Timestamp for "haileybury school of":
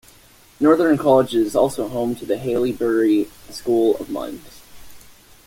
2.37-4.09